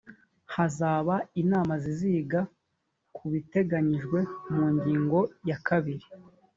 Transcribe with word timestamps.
hazaba 0.53 1.15
inama 1.41 1.73
ziziga 1.83 2.39
ku 3.15 3.23
biteganijwe 3.31 4.19
mu 4.53 4.65
ngingo 4.75 5.19
yakabiri. 5.49 6.07